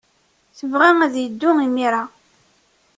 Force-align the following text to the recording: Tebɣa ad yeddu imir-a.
Tebɣa 0.57 0.89
ad 1.05 1.15
yeddu 1.17 1.51
imir-a. 1.65 2.03